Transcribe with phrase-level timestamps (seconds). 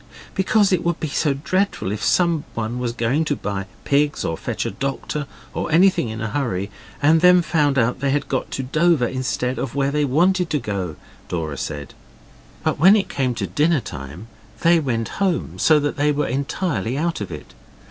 [0.33, 4.65] 'Because it would be so dreadful if someone was going to buy pigs or fetch
[4.65, 6.71] a doctor or anything in a hurry
[7.03, 10.93] and then found they had got to Dover instead of where they wanted to go
[10.93, 11.93] to,' Dora said.
[12.63, 14.25] But when it came to dinner time
[14.61, 17.53] they went home, so that they were entirely out of it.